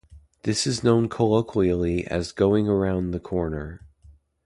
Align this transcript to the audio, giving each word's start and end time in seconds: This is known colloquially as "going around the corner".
This 0.41 0.65
is 0.65 0.83
known 0.83 1.09
colloquially 1.09 2.07
as 2.07 2.31
"going 2.31 2.67
around 2.67 3.11
the 3.11 3.19
corner". 3.19 3.83